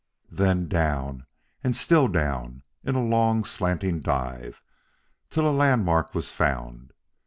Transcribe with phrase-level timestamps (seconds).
[0.31, 1.27] Then down
[1.63, 4.59] and still down in a long, slanting dive,
[5.29, 6.91] till a landmark was found.